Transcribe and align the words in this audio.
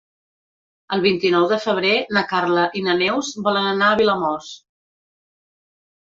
El 0.95 1.03
vint-i-nou 1.03 1.45
de 1.51 1.59
febrer 1.65 1.91
na 2.17 2.23
Carla 2.31 2.65
i 2.81 2.83
na 2.89 2.97
Neus 3.03 3.31
volen 3.49 3.69
anar 3.75 3.93
a 3.93 4.01
Vilamòs. 4.01 4.51